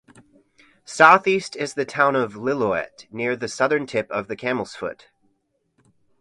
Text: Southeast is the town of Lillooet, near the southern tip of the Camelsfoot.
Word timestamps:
Southeast 0.83 1.55
is 1.55 1.75
the 1.75 1.85
town 1.85 2.15
of 2.15 2.33
Lillooet, 2.33 3.05
near 3.11 3.35
the 3.35 3.47
southern 3.47 3.85
tip 3.85 4.09
of 4.09 4.27
the 4.27 4.35
Camelsfoot. 4.35 5.09